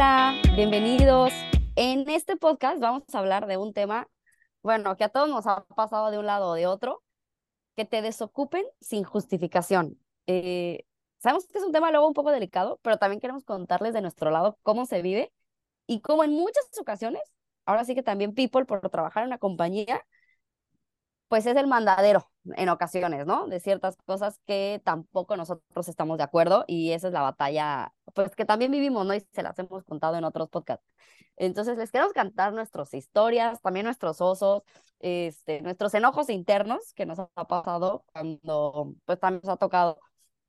Hola, 0.00 0.34
bienvenidos. 0.56 1.30
En 1.76 2.08
este 2.08 2.34
podcast 2.38 2.80
vamos 2.80 3.02
a 3.12 3.18
hablar 3.18 3.46
de 3.46 3.58
un 3.58 3.74
tema, 3.74 4.08
bueno, 4.62 4.96
que 4.96 5.04
a 5.04 5.10
todos 5.10 5.28
nos 5.28 5.46
ha 5.46 5.66
pasado 5.76 6.10
de 6.10 6.18
un 6.18 6.24
lado 6.24 6.48
o 6.48 6.54
de 6.54 6.66
otro, 6.66 7.02
que 7.76 7.84
te 7.84 8.00
desocupen 8.00 8.64
sin 8.80 9.04
justificación. 9.04 10.00
Eh, 10.26 10.86
sabemos 11.18 11.46
que 11.48 11.58
es 11.58 11.64
un 11.64 11.72
tema 11.72 11.90
luego 11.90 12.08
un 12.08 12.14
poco 12.14 12.30
delicado, 12.30 12.80
pero 12.80 12.96
también 12.96 13.20
queremos 13.20 13.44
contarles 13.44 13.92
de 13.92 14.00
nuestro 14.00 14.30
lado 14.30 14.58
cómo 14.62 14.86
se 14.86 15.02
vive 15.02 15.34
y 15.86 16.00
cómo 16.00 16.24
en 16.24 16.30
muchas 16.30 16.64
ocasiones, 16.80 17.20
ahora 17.66 17.84
sí 17.84 17.94
que 17.94 18.02
también 18.02 18.32
People, 18.34 18.64
por 18.64 18.88
trabajar 18.88 19.24
en 19.24 19.26
una 19.28 19.38
compañía, 19.38 20.02
pues 21.28 21.44
es 21.44 21.56
el 21.56 21.66
mandadero 21.66 22.29
en 22.56 22.68
ocasiones, 22.68 23.26
¿no? 23.26 23.46
De 23.46 23.60
ciertas 23.60 23.96
cosas 24.06 24.40
que 24.46 24.80
tampoco 24.84 25.36
nosotros 25.36 25.88
estamos 25.88 26.18
de 26.18 26.24
acuerdo 26.24 26.64
y 26.66 26.92
esa 26.92 27.08
es 27.08 27.12
la 27.12 27.22
batalla, 27.22 27.92
pues 28.14 28.34
que 28.34 28.44
también 28.44 28.70
vivimos, 28.72 29.06
¿no? 29.06 29.14
Y 29.14 29.20
se 29.32 29.42
las 29.42 29.58
hemos 29.58 29.84
contado 29.84 30.16
en 30.16 30.24
otros 30.24 30.48
podcasts. 30.48 30.86
Entonces 31.36 31.78
les 31.78 31.90
queremos 31.90 32.12
cantar 32.12 32.52
nuestras 32.52 32.92
historias, 32.94 33.60
también 33.62 33.84
nuestros 33.84 34.20
osos, 34.20 34.62
este, 34.98 35.62
nuestros 35.62 35.94
enojos 35.94 36.28
internos 36.30 36.92
que 36.94 37.06
nos 37.06 37.18
ha 37.18 37.28
pasado 37.46 38.04
cuando 38.12 38.94
pues 39.06 39.18
también 39.18 39.40
nos 39.44 39.54
ha 39.54 39.56
tocado 39.56 39.98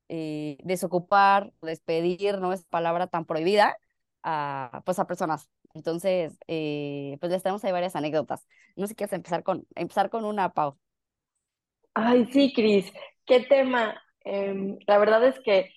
eh, 0.08 0.58
desocupar, 0.64 1.52
despedir, 1.62 2.38
¿no? 2.38 2.52
Es 2.52 2.64
palabra 2.64 3.06
tan 3.06 3.24
prohibida 3.24 3.76
a, 4.22 4.82
pues 4.84 4.98
a 4.98 5.06
personas. 5.06 5.48
Entonces, 5.74 6.38
eh, 6.48 7.16
pues 7.20 7.32
les 7.32 7.42
tenemos 7.42 7.64
ahí 7.64 7.72
varias 7.72 7.96
anécdotas. 7.96 8.46
No 8.76 8.86
sé 8.86 8.90
si 8.90 8.94
quieres 8.96 9.12
empezar 9.14 9.42
con, 9.42 9.66
empezar 9.74 10.10
con 10.10 10.24
una, 10.24 10.52
Pau. 10.52 10.78
Ay, 11.94 12.26
sí, 12.32 12.52
Cris, 12.54 12.92
qué 13.26 13.40
tema. 13.40 14.00
Em, 14.24 14.78
la 14.86 14.98
verdad 14.98 15.24
es 15.26 15.38
que 15.40 15.72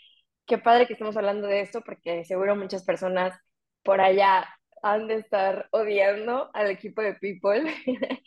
qué 0.45 0.57
padre 0.57 0.87
que 0.87 0.93
estemos 0.93 1.17
hablando 1.17 1.47
de 1.47 1.61
esto 1.61 1.81
porque 1.81 2.23
seguro 2.25 2.55
muchas 2.55 2.83
personas 2.85 3.37
por 3.83 3.99
allá 4.01 4.47
han 4.83 5.07
de 5.07 5.15
estar 5.15 5.67
odiando 5.71 6.51
al 6.53 6.69
equipo 6.69 7.01
de 7.01 7.15
People 7.15 7.73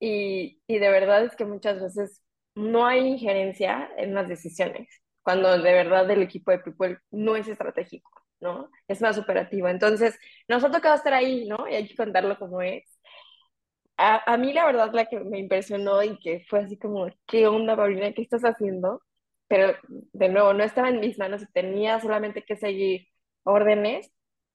y, 0.00 0.60
y 0.66 0.78
de 0.78 0.90
verdad 0.90 1.24
es 1.24 1.36
que 1.36 1.44
muchas 1.44 1.80
veces 1.80 2.22
no 2.54 2.86
hay 2.86 3.00
injerencia 3.06 3.90
en 3.96 4.14
las 4.14 4.28
decisiones 4.28 4.88
cuando 5.22 5.50
de 5.58 5.72
verdad 5.72 6.10
el 6.10 6.22
equipo 6.22 6.50
de 6.52 6.60
People 6.60 6.98
no 7.10 7.36
es 7.36 7.48
estratégico, 7.48 8.10
¿no? 8.40 8.70
Es 8.88 9.00
más 9.02 9.18
operativo. 9.18 9.68
Entonces, 9.68 10.18
nos 10.48 10.64
ha 10.64 10.70
tocado 10.70 10.94
estar 10.96 11.12
ahí, 11.14 11.46
¿no? 11.46 11.68
Y 11.68 11.74
hay 11.74 11.86
que 11.88 11.94
contarlo 11.96 12.38
como 12.38 12.62
es 12.62 12.84
a, 14.00 14.36
mí 14.38 14.52
la 14.52 14.64
verdad 14.66 14.92
la 14.92 15.06
que 15.06 15.20
me 15.20 15.38
impresionó 15.38 16.02
y 16.02 16.18
que 16.18 16.44
fue 16.48 16.60
así 16.60 16.78
como, 16.78 17.08
¿qué 17.26 17.46
onda, 17.46 17.76
Paulina? 17.76 18.12
¿Qué 18.12 18.22
estás 18.22 18.42
haciendo? 18.42 19.02
Pero 19.48 19.74
de 19.88 20.28
nuevo, 20.28 20.54
no 20.54 20.64
estaba 20.64 20.88
en 20.88 21.00
mis 21.00 21.18
manos 21.18 21.42
y 21.42 21.52
tenía 21.52 22.00
solamente 22.00 22.42
que 22.44 22.56
seguir 22.56 23.08
órdenes. 23.44 24.10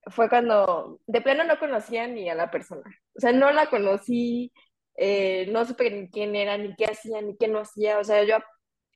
Fue 0.08 0.30
cuando 0.30 1.00
de 1.08 1.22
plano 1.22 1.44
no 1.44 1.60
conocía 1.60 2.08
ni 2.08 2.30
a 2.30 2.36
la 2.36 2.52
persona. 2.52 2.84
O 3.16 3.20
sea, 3.20 3.32
no 3.34 3.52
la 3.52 3.70
conocí, 3.70 4.52
eh, 4.98 5.48
no 5.52 5.66
supe 5.66 5.92
ni 5.92 6.10
quién 6.10 6.36
era, 6.36 6.58
ni 6.58 6.76
qué 6.76 6.86
hacía, 6.86 7.22
ni 7.22 7.38
qué 7.38 7.48
no 7.48 7.60
hacía. 7.60 8.00
O 8.00 8.04
sea, 8.04 8.24
yo 8.24 8.38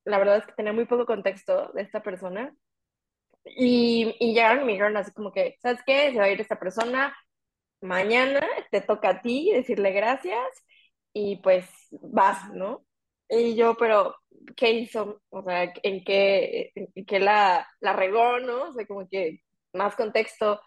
la 0.06 0.17
verdad 0.19 0.38
es 0.38 0.45
que 0.47 0.53
tenía 0.53 0.73
muy 0.73 0.86
poco 0.86 1.06
contexto 1.06 1.72
de 1.73 1.81
esta 1.84 2.02
persona. 2.03 2.56
Y, 3.45 4.16
y 4.19 4.34
llegaron 4.34 4.63
y 4.63 4.66
me 4.66 4.72
dijeron 4.73 4.97
así 4.97 5.11
como 5.11 5.31
que, 5.31 5.58
¿sabes 5.61 5.81
qué? 5.86 6.11
Se 6.11 6.19
va 6.19 6.25
a 6.25 6.30
ir 6.31 6.41
esta 6.41 6.59
persona, 6.59 7.16
mañana 7.81 8.41
te 8.72 8.81
toca 8.81 9.09
a 9.09 9.22
ti 9.22 9.52
decirle 9.53 9.91
gracias 9.91 10.47
y 11.13 11.38
pues 11.38 11.66
vas, 11.91 12.49
¿no? 12.53 12.85
Y 13.30 13.55
yo, 13.55 13.75
pero, 13.77 14.16
¿qué 14.55 14.72
hizo? 14.72 15.22
O 15.30 15.44
sea, 15.44 15.72
¿en 15.83 16.03
qué, 16.03 16.72
en 16.75 17.05
qué 17.05 17.19
la, 17.19 17.67
la 17.80 17.94
regó, 17.94 18.39
no? 18.39 18.69
O 18.69 18.73
sea, 18.73 18.85
como 18.88 19.07
que 19.07 19.41
más 19.73 19.95
contexto. 19.95 20.61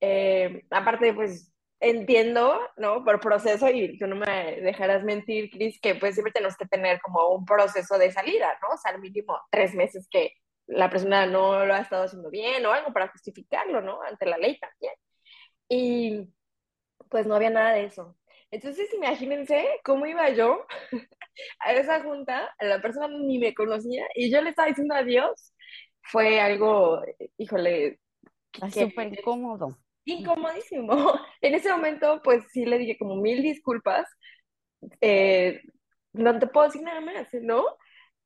Eh, 0.00 0.62
aparte, 0.70 1.12
pues, 1.14 1.52
entiendo, 1.80 2.60
¿no? 2.76 3.04
Por 3.04 3.20
proceso, 3.20 3.68
y 3.70 3.98
tú 3.98 4.06
no 4.06 4.16
me 4.16 4.60
dejarás 4.60 5.04
mentir, 5.04 5.50
Cris, 5.50 5.80
que 5.80 5.94
pues 5.96 6.14
siempre 6.14 6.32
tenemos 6.32 6.56
que 6.56 6.66
tener 6.66 7.00
como 7.00 7.28
un 7.34 7.44
proceso 7.44 7.98
de 7.98 8.12
salida, 8.12 8.48
¿no? 8.62 8.74
O 8.74 8.78
sea, 8.78 8.92
al 8.92 9.00
mínimo 9.00 9.38
tres 9.50 9.74
meses 9.74 10.08
que 10.10 10.32
la 10.66 10.90
persona 10.90 11.26
no 11.26 11.64
lo 11.66 11.74
ha 11.74 11.80
estado 11.80 12.04
haciendo 12.04 12.30
bien 12.30 12.64
o 12.66 12.72
algo 12.72 12.92
para 12.92 13.08
justificarlo, 13.08 13.80
¿no? 13.82 14.00
Ante 14.02 14.26
la 14.26 14.38
ley 14.38 14.58
también. 14.58 14.94
Y 15.68 16.28
pues 17.10 17.26
no 17.26 17.34
había 17.34 17.50
nada 17.50 17.72
de 17.72 17.84
eso. 17.84 18.16
Entonces, 18.50 18.92
imagínense 18.94 19.66
cómo 19.84 20.06
iba 20.06 20.30
yo 20.30 20.66
a 21.60 21.72
esa 21.72 22.02
junta, 22.02 22.54
a 22.58 22.64
la 22.64 22.80
persona 22.80 23.08
ni 23.08 23.38
me 23.38 23.54
conocía 23.54 24.06
y 24.14 24.30
yo 24.30 24.40
le 24.40 24.50
estaba 24.50 24.68
diciendo 24.68 24.94
adiós. 24.94 25.52
Fue 26.02 26.40
algo, 26.40 27.02
híjole, 27.36 27.98
súper 28.70 29.08
incómodo. 29.08 29.76
Incomodísimo. 30.04 30.94
En 31.40 31.54
ese 31.54 31.70
momento, 31.70 32.20
pues 32.22 32.44
sí 32.52 32.64
le 32.64 32.78
dije 32.78 32.96
como 32.96 33.16
mil 33.16 33.42
disculpas. 33.42 34.06
Eh, 35.00 35.62
no 36.12 36.38
te 36.38 36.46
puedo 36.46 36.66
decir 36.66 36.82
nada 36.82 37.00
más, 37.00 37.28
¿no? 37.42 37.64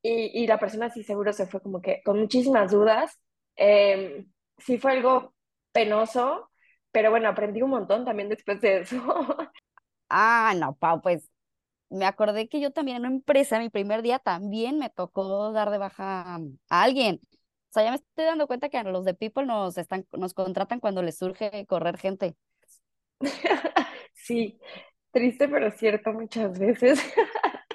Y, 0.03 0.43
y, 0.43 0.47
la 0.47 0.59
persona 0.59 0.89
sí 0.89 1.03
seguro 1.03 1.33
se 1.33 1.47
fue 1.47 1.61
como 1.61 1.81
que 1.81 2.01
con 2.03 2.19
muchísimas 2.19 2.71
dudas. 2.71 3.19
Eh, 3.55 4.25
sí 4.59 4.77
fue 4.77 4.93
algo 4.93 5.33
penoso, 5.71 6.50
pero 6.91 7.11
bueno, 7.11 7.29
aprendí 7.29 7.61
un 7.61 7.71
montón 7.71 8.05
también 8.05 8.29
después 8.29 8.61
de 8.61 8.81
eso. 8.81 8.97
Ah, 10.09 10.53
no, 10.57 10.75
Pau, 10.75 11.01
pues 11.01 11.29
me 11.89 12.05
acordé 12.05 12.49
que 12.49 12.61
yo 12.61 12.71
también 12.71 12.97
en 12.97 13.05
una 13.07 13.15
empresa, 13.15 13.59
mi 13.59 13.69
primer 13.69 14.01
día 14.01 14.19
también 14.19 14.79
me 14.79 14.89
tocó 14.89 15.51
dar 15.53 15.71
de 15.71 15.77
baja 15.79 16.35
a 16.35 16.83
alguien. 16.83 17.21
O 17.71 17.73
sea, 17.73 17.83
ya 17.83 17.91
me 17.91 17.97
estoy 17.97 18.25
dando 18.25 18.47
cuenta 18.47 18.69
que 18.69 18.77
a 18.77 18.83
los 18.83 19.05
de 19.05 19.13
People 19.15 19.45
nos 19.45 19.77
están, 19.77 20.07
nos 20.13 20.33
contratan 20.33 20.79
cuando 20.81 21.03
les 21.03 21.17
surge 21.17 21.65
correr 21.67 21.97
gente. 21.97 22.35
Sí, 24.13 24.59
triste 25.11 25.47
pero 25.47 25.71
cierto 25.71 26.13
muchas 26.13 26.57
veces. 26.59 26.99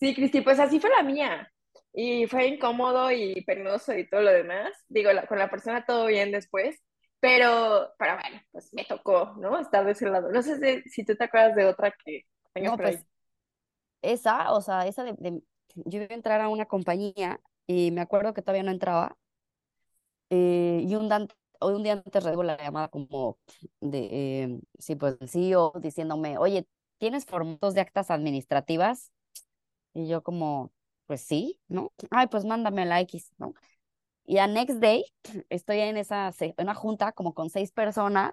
Sí, 0.00 0.14
Cristi, 0.14 0.40
pues 0.42 0.58
así 0.60 0.80
fue 0.80 0.90
la 0.90 1.02
mía. 1.02 1.50
Y 1.92 2.26
fue 2.26 2.46
incómodo 2.48 3.10
y 3.12 3.42
penoso 3.44 3.96
y 3.96 4.08
todo 4.08 4.22
lo 4.22 4.30
demás. 4.32 4.70
Digo, 4.88 5.10
con 5.28 5.38
la 5.38 5.50
persona 5.50 5.84
todo 5.86 6.06
bien 6.06 6.32
después, 6.32 6.82
pero, 7.24 7.94
pero 7.98 8.16
bueno, 8.16 8.42
pues 8.52 8.74
me 8.74 8.84
tocó, 8.84 9.34
¿no? 9.38 9.58
Estar 9.58 9.82
de 9.86 9.92
ese 9.92 10.10
lado. 10.10 10.30
No 10.30 10.42
sé 10.42 10.82
si, 10.90 11.04
tú 11.06 11.16
te 11.16 11.24
acuerdas 11.24 11.56
de 11.56 11.64
otra 11.64 11.90
que 12.04 12.26
tengas 12.52 12.72
no, 12.72 12.76
por 12.76 12.86
ahí. 12.86 12.96
Pues, 12.96 13.06
esa, 14.02 14.52
o 14.52 14.60
sea, 14.60 14.86
esa 14.86 15.04
de, 15.04 15.42
yo 15.74 16.02
iba 16.02 16.10
a 16.10 16.14
entrar 16.14 16.42
a 16.42 16.50
una 16.50 16.66
compañía 16.66 17.40
y 17.66 17.92
me 17.92 18.02
acuerdo 18.02 18.34
que 18.34 18.42
todavía 18.42 18.62
no 18.62 18.72
entraba. 18.72 19.16
Eh, 20.28 20.84
y 20.86 20.94
un, 20.96 21.10
un 21.62 21.82
día 21.82 21.94
antes 21.94 22.22
recibo 22.22 22.42
la 22.42 22.58
llamada 22.58 22.88
como 22.88 23.38
de, 23.80 24.08
eh, 24.12 24.60
sí, 24.78 24.94
pues 24.94 25.16
el 25.18 25.30
CEO 25.30 25.72
diciéndome, 25.80 26.36
oye, 26.36 26.66
¿tienes 26.98 27.24
formatos 27.24 27.72
de 27.72 27.80
actas 27.80 28.10
administrativas? 28.10 29.12
Y 29.94 30.08
yo 30.08 30.22
como, 30.22 30.72
pues 31.06 31.22
sí, 31.22 31.58
¿no? 31.68 31.90
Ay, 32.10 32.26
pues 32.26 32.44
mándame 32.44 32.84
la 32.84 33.00
X, 33.00 33.32
¿no? 33.38 33.54
Y 34.26 34.38
a 34.38 34.46
next 34.46 34.78
day 34.78 35.04
estoy 35.50 35.80
en 35.80 35.96
esa 35.96 36.32
en 36.38 36.54
una 36.58 36.74
junta 36.74 37.12
como 37.12 37.34
con 37.34 37.50
seis 37.50 37.72
personas 37.72 38.32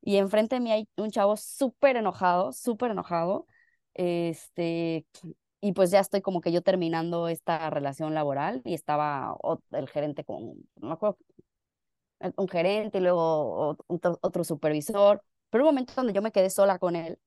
y 0.00 0.16
enfrente 0.16 0.56
de 0.56 0.60
mí 0.60 0.72
hay 0.72 0.88
un 0.96 1.10
chavo 1.10 1.36
súper 1.36 1.96
enojado, 1.96 2.52
súper 2.52 2.90
enojado. 2.90 3.46
Este, 3.94 5.06
y 5.60 5.72
pues 5.72 5.90
ya 5.90 6.00
estoy 6.00 6.22
como 6.22 6.40
que 6.40 6.52
yo 6.52 6.62
terminando 6.62 7.28
esta 7.28 7.70
relación 7.70 8.14
laboral 8.14 8.62
y 8.64 8.74
estaba 8.74 9.36
el 9.72 9.88
gerente 9.88 10.24
con, 10.24 10.54
no 10.76 10.88
me 10.88 10.92
acuerdo, 10.94 11.18
un 12.36 12.48
gerente 12.48 12.98
y 12.98 13.00
luego 13.00 13.76
otro, 13.86 14.18
otro 14.22 14.44
supervisor. 14.44 15.22
Pero 15.50 15.64
un 15.64 15.68
momento 15.68 15.92
donde 15.96 16.12
yo 16.12 16.22
me 16.22 16.32
quedé 16.32 16.50
sola 16.50 16.78
con 16.78 16.96
él 16.96 17.18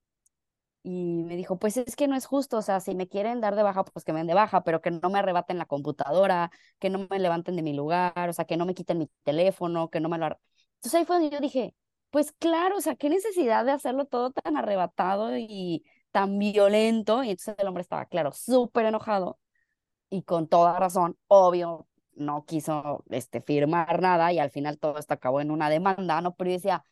y 0.88 1.24
me 1.24 1.36
dijo, 1.36 1.58
pues 1.58 1.78
es 1.78 1.96
que 1.96 2.08
no 2.08 2.16
es 2.16 2.28
justo, 2.28 2.58
o 2.58 2.62
sea, 2.62 2.80
si 2.80 2.94
me 2.94 3.08
quieren 3.08 3.42
dar 3.42 3.56
de 3.56 3.64
baja, 3.64 3.84
pues 3.84 4.06
que 4.06 4.14
me 4.14 4.20
den 4.20 4.28
de 4.28 4.36
baja, 4.36 4.64
pero 4.64 4.82
que 4.82 4.92
no 4.92 5.10
me 5.10 5.18
arrebaten 5.18 5.58
la 5.58 5.66
computadora, 5.66 6.52
que 6.78 6.92
no 6.92 7.08
me 7.10 7.18
levanten 7.18 7.56
de 7.56 7.64
mi 7.64 7.74
lugar, 7.74 8.30
o 8.30 8.34
sea, 8.34 8.46
que 8.46 8.56
no 8.56 8.68
me 8.68 8.76
quiten 8.76 9.00
mi 9.00 9.10
teléfono, 9.24 9.90
que 9.90 10.00
no 10.00 10.10
me 10.10 10.20
lo... 10.20 10.28
Entonces 10.28 10.94
ahí 10.94 11.06
fue 11.06 11.16
donde 11.16 11.32
yo 11.32 11.40
dije, 11.42 11.74
pues 12.12 12.34
claro, 12.34 12.78
o 12.78 12.82
sea, 12.82 12.96
qué 12.96 13.10
necesidad 13.10 13.66
de 13.66 13.72
hacerlo 13.72 14.06
todo 14.06 14.30
tan 14.32 14.58
arrebatado 14.58 15.36
y 15.38 15.84
tan 16.12 16.38
violento. 16.38 17.24
Y 17.24 17.32
entonces 17.32 17.56
el 17.58 17.68
hombre 17.68 17.82
estaba, 17.82 18.06
claro, 18.06 18.32
súper 18.32 18.86
enojado 18.86 19.40
y 20.10 20.24
con 20.24 20.48
toda 20.48 20.80
razón, 20.80 21.18
obvio, 21.28 21.88
no 22.14 22.46
quiso 22.46 23.04
este, 23.10 23.42
firmar 23.42 24.02
nada 24.02 24.32
y 24.34 24.40
al 24.40 24.52
final 24.52 24.78
todo 24.80 25.00
esto 25.00 25.16
acabó 25.16 25.42
en 25.42 25.52
una 25.52 25.70
demanda, 25.70 26.22
¿no? 26.22 26.36
Pero 26.36 26.52
yo 26.52 26.58
decía, 26.58 26.84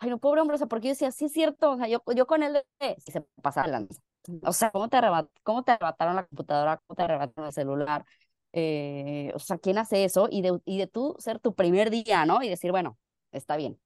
ay, 0.00 0.10
no, 0.10 0.18
pobre 0.18 0.40
hombre, 0.40 0.56
o 0.56 0.58
sea, 0.58 0.66
porque 0.66 0.88
yo 0.88 0.92
decía, 0.92 1.10
sí 1.12 1.26
es 1.26 1.32
cierto, 1.32 1.72
o 1.72 1.76
sea, 1.76 1.88
yo, 1.88 2.02
yo 2.16 2.26
con 2.26 2.42
él, 2.42 2.62
si 2.98 3.12
se 3.12 3.22
pasa 3.42 3.62
la 3.62 3.68
lanza. 3.80 4.00
O 4.42 4.52
sea, 4.52 4.70
¿cómo 4.70 4.88
te, 4.88 4.98
¿cómo 5.42 5.62
te 5.64 5.72
arrebataron 5.72 6.16
la 6.16 6.26
computadora? 6.26 6.78
¿Cómo 6.86 6.96
te 6.96 7.02
arrebataron 7.02 7.46
el 7.48 7.52
celular? 7.52 8.04
Eh, 8.52 9.32
o 9.34 9.38
sea, 9.38 9.58
¿quién 9.58 9.78
hace 9.78 10.04
eso? 10.04 10.28
Y 10.30 10.42
de, 10.42 10.60
y 10.64 10.78
de 10.78 10.86
tú 10.86 11.16
ser 11.18 11.38
tu 11.40 11.54
primer 11.54 11.90
día, 11.90 12.26
¿no? 12.26 12.42
Y 12.42 12.48
decir, 12.48 12.70
bueno, 12.70 12.98
está 13.32 13.56
bien, 13.56 13.80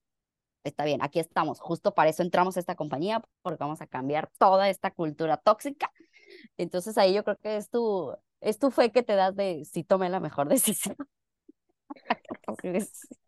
está 0.64 0.84
bien, 0.84 1.02
aquí 1.02 1.20
estamos. 1.20 1.60
Justo 1.60 1.94
para 1.94 2.10
eso 2.10 2.22
entramos 2.22 2.56
a 2.56 2.60
esta 2.60 2.76
compañía, 2.76 3.22
porque 3.42 3.58
vamos 3.60 3.80
a 3.82 3.86
cambiar 3.86 4.30
toda 4.38 4.68
esta 4.70 4.90
cultura 4.92 5.36
tóxica. 5.38 5.92
Entonces 6.58 6.98
ahí 6.98 7.14
yo 7.14 7.24
creo 7.24 7.38
que 7.38 7.56
es 7.56 7.70
tu, 7.70 8.14
es 8.40 8.58
tu 8.58 8.70
fe 8.70 8.92
que 8.92 9.02
te 9.02 9.14
das 9.16 9.36
de 9.36 9.64
si 9.64 9.84
tomé 9.84 10.10
la 10.10 10.20
mejor 10.20 10.48
decisión. 10.50 10.96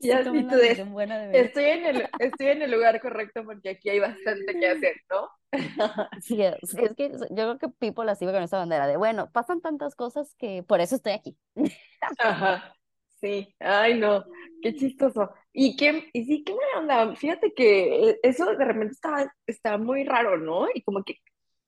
Tú 0.00 0.06
la 0.34 0.56
de 0.56 1.40
estoy 1.40 1.64
en 1.64 1.84
el, 1.84 2.08
estoy 2.18 2.46
en 2.46 2.62
el 2.62 2.70
lugar 2.70 3.00
correcto 3.02 3.44
porque 3.44 3.70
aquí 3.70 3.90
hay 3.90 4.00
bastante 4.00 4.58
que 4.58 4.66
hacer, 4.66 4.96
¿no? 5.10 5.28
Sí, 6.22 6.40
es, 6.40 6.94
que 6.96 7.10
yo 7.10 7.26
creo 7.28 7.58
que 7.58 7.68
People 7.68 8.10
así 8.10 8.24
va 8.24 8.32
con 8.32 8.42
esa 8.42 8.58
bandera 8.58 8.86
de, 8.86 8.96
bueno, 8.96 9.30
pasan 9.30 9.60
tantas 9.60 9.94
cosas 9.94 10.34
que 10.38 10.62
por 10.62 10.80
eso 10.80 10.96
estoy 10.96 11.12
aquí. 11.12 11.36
Ajá, 12.18 12.74
sí, 13.20 13.54
ay 13.58 13.98
no, 13.98 14.24
qué 14.62 14.74
chistoso. 14.74 15.34
Y 15.52 15.76
qué, 15.76 16.08
y 16.12 16.24
sí, 16.24 16.44
qué 16.44 16.52
buena 16.52 16.78
onda. 16.78 17.16
Fíjate 17.16 17.52
que 17.52 18.10
eh, 18.10 18.20
eso 18.22 18.46
de 18.46 18.64
repente 18.64 18.94
está, 18.94 19.34
está 19.46 19.76
muy 19.76 20.04
raro, 20.04 20.38
¿no? 20.38 20.68
Y 20.72 20.82
como 20.82 21.02
que 21.02 21.16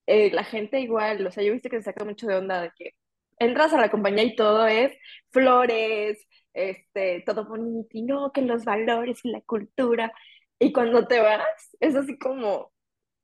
eh, 0.06 0.30
la 0.32 0.44
gente 0.44 0.80
igual, 0.80 1.26
o 1.26 1.30
sea, 1.30 1.42
yo 1.42 1.50
he 1.50 1.52
visto 1.52 1.68
que 1.68 1.78
se 1.78 1.84
saca 1.84 2.04
mucho 2.04 2.26
de 2.26 2.36
onda 2.36 2.62
de 2.62 2.70
que 2.76 2.92
entras 3.38 3.72
a 3.72 3.80
la 3.80 3.90
compañía 3.90 4.24
y 4.24 4.36
todo 4.36 4.66
es 4.66 4.92
flores, 5.30 6.26
este, 6.54 7.22
todo 7.26 7.46
bonito, 7.46 7.88
y 7.92 8.02
no, 8.02 8.32
que 8.32 8.42
los 8.42 8.64
valores 8.64 9.24
y 9.24 9.30
la 9.30 9.40
cultura. 9.42 10.12
Y 10.58 10.72
cuando 10.72 11.06
te 11.06 11.20
vas, 11.20 11.42
es 11.80 11.96
así 11.96 12.18
como, 12.18 12.72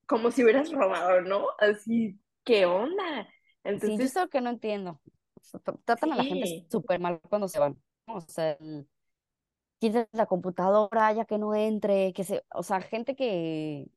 como 0.06 0.30
si 0.32 0.44
hubieras 0.44 0.72
robado, 0.72 1.22
¿no? 1.22 1.46
Así, 1.60 2.20
¿qué 2.44 2.66
onda? 2.66 3.28
Sí, 3.76 3.98
yo 3.98 4.04
Entonces, 4.04 4.14
lo 4.14 4.28
que 4.28 4.40
no 4.40 4.50
entiendo. 4.50 5.00
Tratan 5.84 6.12
a 6.12 6.16
la 6.16 6.24
gente 6.24 6.46
sí, 6.46 6.66
súper 6.70 7.00
mal 7.00 7.20
cuando 7.28 7.48
se 7.48 7.58
van. 7.58 7.80
O 8.06 8.20
sea, 8.20 8.52
el- 8.52 8.88
quitas 9.78 10.08
la 10.12 10.26
computadora 10.26 11.12
ya 11.12 11.24
que 11.26 11.38
no 11.38 11.54
entre, 11.54 12.12
que 12.14 12.24
se, 12.24 12.44
o 12.54 12.62
sea, 12.62 12.80
gente 12.82 13.16
que, 13.16 13.88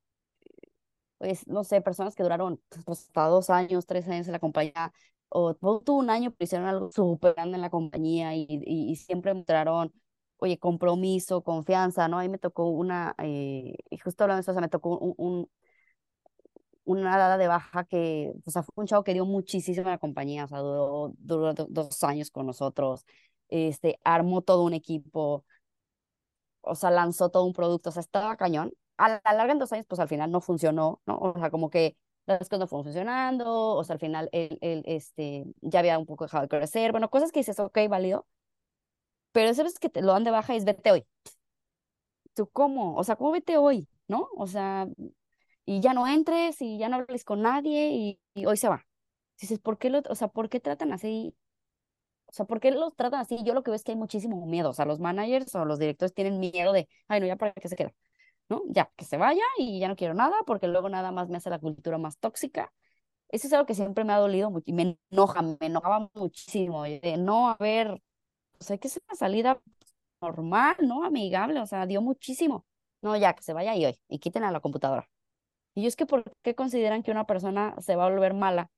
pues, 1.17 1.47
no 1.47 1.63
sé, 1.63 1.81
personas 1.81 2.15
que 2.15 2.23
duraron 2.23 2.61
pues, 2.85 3.01
hasta 3.07 3.25
dos 3.27 3.49
años, 3.49 3.85
tres 3.85 4.07
años 4.07 4.27
en 4.27 4.33
la 4.33 4.39
compañía, 4.39 4.91
o 5.31 5.55
tú 5.85 5.97
un 5.99 6.09
año, 6.09 6.31
pero 6.31 6.45
hicieron 6.45 6.67
algo 6.67 6.91
súper 6.91 7.33
grande 7.35 7.55
en 7.55 7.61
la 7.61 7.69
compañía 7.69 8.35
y, 8.35 8.45
y, 8.49 8.91
y 8.91 8.95
siempre 8.97 9.33
mostraron, 9.33 9.93
oye, 10.37 10.59
compromiso, 10.59 11.43
confianza, 11.43 12.07
¿no? 12.07 12.19
Ahí 12.19 12.29
me 12.29 12.37
tocó 12.39 12.69
una, 12.69 13.15
eh, 13.19 13.75
y 13.89 13.97
justo 13.99 14.23
hablando 14.23 14.39
de 14.39 14.41
eso, 14.41 14.51
o 14.51 14.53
sea, 14.55 14.61
me 14.61 14.69
tocó 14.69 14.97
un, 14.99 15.13
un- 15.17 15.49
una 16.83 17.17
dada 17.17 17.37
de 17.37 17.47
baja 17.47 17.83
que, 17.85 18.33
o 18.45 18.51
sea, 18.51 18.63
fue 18.63 18.73
un 18.83 18.87
chavo 18.87 19.03
que 19.03 19.13
dio 19.13 19.25
muchísimo 19.25 19.87
a 19.87 19.91
la 19.91 19.97
compañía, 19.99 20.45
o 20.45 20.47
sea, 20.47 20.59
duró, 20.59 21.13
duró 21.19 21.53
do- 21.53 21.67
dos 21.69 22.03
años 22.03 22.31
con 22.31 22.45
nosotros, 22.47 23.05
este, 23.49 23.99
armó 24.03 24.41
todo 24.41 24.63
un 24.63 24.73
equipo, 24.73 25.45
o 26.61 26.75
sea, 26.75 26.91
lanzó 26.91 27.29
todo 27.29 27.45
un 27.45 27.53
producto, 27.53 27.89
o 27.89 27.91
sea, 27.91 28.01
estaba 28.01 28.35
cañón. 28.37 28.73
A 28.97 29.09
la 29.09 29.33
larga 29.33 29.53
en 29.53 29.59
dos 29.59 29.71
años, 29.73 29.85
pues 29.87 29.99
al 29.99 30.07
final 30.07 30.31
no 30.31 30.41
funcionó, 30.41 31.01
¿no? 31.05 31.17
O 31.17 31.33
sea, 31.39 31.49
como 31.49 31.69
que 31.69 31.97
las 32.39 32.49
cosas 32.49 32.59
no 32.61 32.67
fueron 32.67 32.85
funcionando, 32.85 33.75
o 33.75 33.83
sea, 33.83 33.93
al 33.95 33.99
final 33.99 34.29
él, 34.31 34.57
él, 34.61 34.83
este, 34.85 35.45
ya 35.61 35.79
había 35.79 35.97
un 35.99 36.05
poco 36.05 36.25
dejado 36.25 36.43
de 36.43 36.49
crecer, 36.49 36.91
bueno, 36.91 37.09
cosas 37.09 37.31
que 37.31 37.39
dices, 37.41 37.59
ok, 37.59 37.77
válido, 37.89 38.27
pero 39.31 39.49
eso 39.49 39.63
es 39.63 39.79
que 39.79 39.89
te 39.89 40.01
lo 40.01 40.13
dan 40.13 40.23
de 40.23 40.31
baja 40.31 40.53
y 40.53 40.57
es 40.57 40.65
vete 40.65 40.91
hoy. 40.91 41.05
¿Tú 42.33 42.49
cómo? 42.49 42.95
O 42.95 43.03
sea, 43.03 43.15
¿cómo 43.15 43.31
vete 43.31 43.57
hoy? 43.57 43.87
¿No? 44.07 44.29
O 44.37 44.47
sea, 44.47 44.87
y 45.65 45.81
ya 45.81 45.93
no 45.93 46.07
entres 46.07 46.61
y 46.61 46.77
ya 46.77 46.89
no 46.89 46.97
hables 46.97 47.23
con 47.25 47.41
nadie 47.41 47.91
y, 47.91 48.19
y 48.35 48.45
hoy 48.45 48.57
se 48.57 48.69
va. 48.69 48.85
Dices, 49.39 49.59
¿por 49.59 49.77
qué 49.77 49.89
lo, 49.89 50.01
o 50.09 50.15
sea, 50.15 50.27
¿por 50.29 50.49
qué 50.49 50.59
tratan 50.59 50.93
así? 50.93 51.35
O 52.27 52.33
sea, 52.33 52.45
¿por 52.45 52.59
qué 52.61 52.71
los 52.71 52.95
tratan 52.95 53.21
así? 53.21 53.43
Yo 53.43 53.53
lo 53.53 53.63
que 53.63 53.71
veo 53.71 53.75
es 53.75 53.83
que 53.83 53.93
hay 53.93 53.97
muchísimo 53.97 54.45
miedo. 54.47 54.69
O 54.71 54.73
sea, 54.73 54.85
los 54.85 54.99
managers 54.99 55.55
o 55.55 55.65
los 55.65 55.79
directores 55.79 56.13
tienen 56.13 56.39
miedo 56.39 56.73
de, 56.73 56.89
ay, 57.07 57.19
no, 57.21 57.27
ya 57.27 57.37
para 57.37 57.53
qué 57.53 57.69
se 57.69 57.75
queda. 57.75 57.93
¿No? 58.51 58.63
Ya, 58.69 58.91
que 58.97 59.05
se 59.05 59.17
vaya 59.17 59.43
y 59.57 59.79
ya 59.79 59.87
no 59.87 59.95
quiero 59.95 60.13
nada 60.13 60.35
porque 60.45 60.67
luego 60.67 60.89
nada 60.89 61.11
más 61.11 61.29
me 61.29 61.37
hace 61.37 61.49
la 61.49 61.59
cultura 61.59 61.97
más 61.97 62.19
tóxica. 62.19 62.71
Eso 63.29 63.47
es 63.47 63.53
algo 63.53 63.65
que 63.65 63.75
siempre 63.75 64.03
me 64.03 64.13
ha 64.13 64.17
dolido 64.19 64.51
mucho 64.51 64.65
y 64.67 64.73
me 64.73 64.97
enoja, 65.11 65.41
me 65.41 65.57
enojaba 65.61 66.11
muchísimo 66.13 66.83
de 66.83 67.17
no 67.17 67.49
haber, 67.49 67.91
o 68.59 68.63
sea, 68.63 68.77
que 68.77 68.89
hacer 68.89 69.03
una 69.07 69.15
salida 69.15 69.61
normal, 70.21 70.75
¿no? 70.81 71.05
Amigable, 71.05 71.59
o 71.61 71.65
sea, 71.65 71.85
dio 71.85 72.01
muchísimo. 72.01 72.65
No, 73.01 73.15
ya, 73.17 73.33
que 73.33 73.43
se 73.43 73.53
vaya 73.53 73.75
y 73.75 73.85
hoy, 73.85 73.99
y 74.09 74.19
quiten 74.19 74.43
a 74.43 74.51
la 74.51 74.59
computadora. 74.59 75.09
Y 75.75 75.83
yo 75.83 75.87
es 75.87 75.95
que, 75.95 76.05
¿por 76.05 76.23
qué 76.43 76.55
consideran 76.55 77.03
que 77.03 77.11
una 77.11 77.25
persona 77.25 77.75
se 77.79 77.95
va 77.95 78.05
a 78.07 78.09
volver 78.09 78.33
mala? 78.33 78.69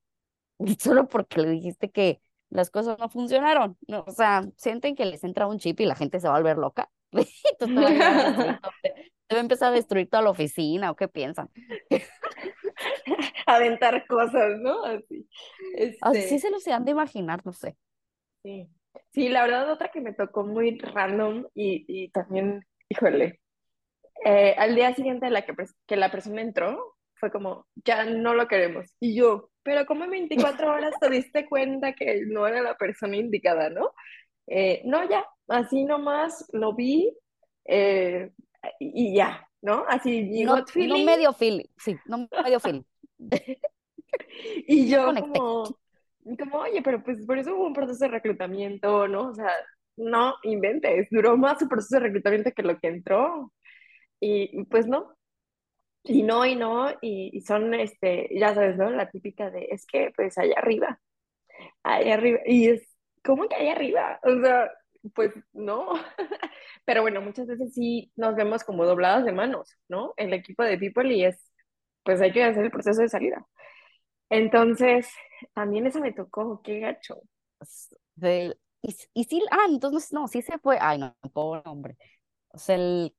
Solo 0.80 1.08
porque 1.08 1.42
le 1.42 1.50
dijiste 1.50 1.92
que 1.92 2.22
las 2.50 2.70
cosas 2.70 3.00
no 3.00 3.10
funcionaron. 3.10 3.78
No, 3.88 4.04
o 4.08 4.12
sea, 4.12 4.44
sienten 4.58 4.96
que 4.96 5.06
les 5.06 5.24
entra 5.24 5.48
un 5.48 5.60
chip 5.60 5.80
y 5.82 5.86
la 5.86 5.96
gente 5.96 6.20
se 6.20 6.28
va 6.28 6.36
a 6.36 6.40
volver 6.40 6.58
loca. 6.58 6.92
Entonces 7.60 8.60
va 9.34 9.40
a 9.40 9.42
empezar 9.42 9.70
a 9.70 9.76
destruir 9.76 10.10
toda 10.10 10.24
la 10.24 10.30
oficina, 10.32 10.92
¿o 10.92 10.96
qué 10.96 11.08
piensan? 11.08 11.50
aventar 13.46 14.06
cosas, 14.08 14.60
¿no? 14.60 14.84
Así, 14.86 15.28
Así 16.02 16.20
este, 16.20 16.40
se 16.40 16.52
los 16.52 16.68
han 16.68 16.86
de 16.86 16.92
imaginar, 16.92 17.46
no 17.46 17.54
sé. 17.54 17.78
sí. 18.44 18.70
Sí, 19.12 19.30
la 19.30 19.44
verdad, 19.44 19.72
otra 19.72 19.90
que 19.90 20.02
me 20.02 20.14
tocó 20.14 20.44
muy 20.44 20.78
random 20.80 21.48
y, 21.56 21.86
y 21.88 22.10
también, 22.10 22.66
híjole, 22.90 23.42
eh, 24.26 24.56
al 24.58 24.76
día 24.76 24.94
siguiente 24.96 25.26
de 25.28 25.32
la 25.32 25.46
que, 25.46 25.54
que 25.88 25.96
la 25.96 26.12
persona 26.12 26.42
entró, 26.42 26.96
fue 27.16 27.32
como, 27.32 27.68
ya 27.86 28.06
no 28.06 28.34
lo 28.34 28.48
queremos. 28.48 28.88
Y 29.00 29.16
yo, 29.16 29.50
pero 29.64 29.86
como 29.86 30.04
en 30.04 30.12
24 30.12 30.74
horas 30.74 30.94
te 31.00 31.10
diste 31.10 31.48
cuenta 31.48 31.94
que 31.94 32.24
no 32.28 32.48
era 32.48 32.62
la 32.62 32.76
persona 32.78 33.18
indicada, 33.18 33.70
¿no? 33.70 33.94
Eh, 34.48 34.82
no, 34.86 35.08
ya, 35.10 35.26
así 35.48 35.86
nomás 35.86 36.48
lo 36.52 36.74
vi 36.74 37.16
eh, 37.66 38.32
y, 38.80 39.16
ya, 39.16 39.48
¿no? 39.62 39.86
Así 39.88 40.24
mi 40.24 40.44
No, 40.44 40.58
no 40.58 40.98
medio 41.00 41.34
feeling, 41.34 41.66
sí, 41.78 41.98
no 42.06 42.28
medio 42.44 42.60
feeling. 42.60 42.84
y 44.68 44.90
yo 44.90 45.06
conecté. 45.06 45.30
como, 45.40 45.78
como, 46.40 46.58
oye, 46.60 46.82
pero 46.82 47.04
pues 47.04 47.26
por 47.26 47.38
eso 47.38 47.56
hubo 47.56 47.68
un 47.68 47.74
proceso 47.74 48.06
de 48.06 48.12
reclutamiento, 48.12 49.08
¿no? 49.08 49.30
O 49.30 49.34
sea, 49.34 49.52
no 49.98 50.36
inventes, 50.44 51.08
duró 51.12 51.38
más 51.38 51.60
su 51.60 51.68
proceso 51.68 51.96
de 51.96 52.08
reclutamiento 52.08 52.52
que 52.52 52.64
lo 52.64 52.80
que 52.80 52.88
entró. 52.88 53.52
Y 54.20 54.60
y, 54.60 54.64
pues 54.66 54.88
no, 54.88 55.16
y 56.04 56.24
no, 56.24 56.46
y 56.46 56.56
no, 56.56 56.90
y, 57.02 57.32
y 57.34 57.42
son, 57.42 57.74
este, 57.74 58.30
ya 58.38 58.54
sabes, 58.54 58.78
¿no? 58.78 58.90
La 58.90 59.10
típica 59.10 59.50
de, 59.52 59.68
es 59.72 59.86
que 59.86 60.12
pues 60.16 60.38
allá 60.38 60.56
arriba, 60.58 61.00
allá 61.84 62.16
arriba, 62.16 62.40
y 62.46 62.70
es, 62.70 62.96
¿cómo 63.24 63.48
que 63.48 63.56
allá 63.56 63.74
arriba? 63.74 64.20
O 64.24 64.42
sea, 64.42 64.72
pues 65.16 65.34
no. 65.54 65.88
Pero 66.86 67.02
bueno, 67.02 67.22
muchas 67.22 67.48
veces 67.48 67.74
sí 67.74 68.12
nos 68.16 68.36
vemos 68.36 68.64
como 68.64 68.86
dobladas 68.86 69.26
de 69.26 69.32
manos, 69.34 69.76
¿no? 69.88 70.14
El 70.18 70.34
equipo 70.34 70.64
de 70.64 70.78
People 70.78 71.14
y 71.16 71.26
es, 71.26 71.52
pues 72.04 72.22
hay 72.22 72.32
que 72.34 72.44
hacer 72.44 72.66
el 72.66 72.72
proceso 72.72 73.02
de 73.02 73.10
salida. 73.10 73.46
Entonces, 74.30 75.10
también 75.56 75.88
eso 75.88 76.00
me 76.02 76.14
tocó, 76.14 76.62
qué 76.64 76.80
gacho. 76.80 77.22
Sí, 78.22 78.54
y, 78.82 78.96
y 79.14 79.24
sí, 79.26 79.42
ah, 79.52 79.66
entonces 79.70 80.12
no, 80.14 80.28
sí 80.28 80.42
se 80.42 80.58
fue. 80.60 80.78
Ay, 80.82 80.98
no, 81.00 81.16
pobre 81.34 81.62
hombre. 81.66 81.98
O 82.50 82.58
sea, 82.60 82.76
el, 82.78 83.16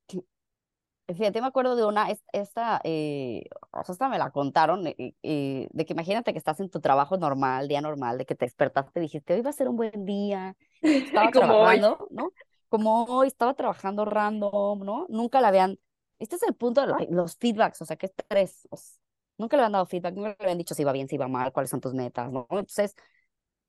fíjate, 1.08 1.40
me 1.40 1.46
acuerdo 1.48 1.76
de 1.76 1.84
una, 1.84 2.10
es- 2.10 2.24
esta, 2.32 2.80
eh, 2.84 3.44
o 3.72 3.84
sea, 3.84 3.92
esta 3.92 4.08
me 4.08 4.18
la 4.18 4.30
contaron, 4.30 4.86
eh, 4.86 5.14
eh, 5.22 5.68
de 5.72 5.84
que 5.86 5.92
imagínate 5.92 6.32
que 6.32 6.38
estás 6.38 6.60
en 6.60 6.70
tu 6.70 6.80
trabajo 6.80 7.16
normal, 7.18 7.68
día 7.68 7.80
normal, 7.80 8.18
de 8.18 8.26
que 8.26 8.34
te 8.34 8.46
despertaste 8.46 9.00
dijiste, 9.00 9.34
hoy 9.34 9.42
va 9.42 9.50
a 9.50 9.52
ser 9.52 9.68
un 9.68 9.76
buen 9.76 10.04
día. 10.04 10.56
Estaba 11.06 11.30
Como 11.32 11.54
hoy. 11.58 11.80
trabajando, 11.80 12.08
¿no? 12.10 12.32
Como 12.68 13.04
hoy 13.04 13.28
estaba 13.28 13.54
trabajando 13.54 14.04
random, 14.04 14.80
¿no? 14.84 15.06
Nunca 15.08 15.40
la 15.40 15.48
habían, 15.48 15.78
este 16.18 16.36
es 16.36 16.42
el 16.42 16.54
punto 16.54 16.80
de 16.86 17.06
los 17.10 17.36
feedbacks, 17.36 17.80
o 17.82 17.84
sea, 17.84 17.96
que 17.96 18.06
estrés. 18.06 18.66
o 18.70 18.76
sea, 18.76 18.98
nunca 19.38 19.56
le 19.56 19.62
habían 19.62 19.72
dado 19.72 19.86
feedback, 19.86 20.14
nunca 20.14 20.30
le 20.38 20.44
habían 20.44 20.58
dicho 20.58 20.74
si 20.74 20.82
iba 20.82 20.92
bien, 20.92 21.08
si 21.08 21.14
iba 21.16 21.28
mal, 21.28 21.52
cuáles 21.52 21.70
son 21.70 21.80
tus 21.80 21.94
metas, 21.94 22.30
¿no? 22.32 22.46
Entonces, 22.50 22.94